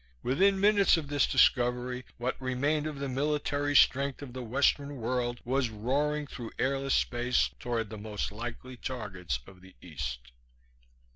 [0.23, 5.39] Within minutes of this discovery what remained of the military strength of the Western world
[5.45, 10.31] was roaring through airless space toward the most likely targets of the East.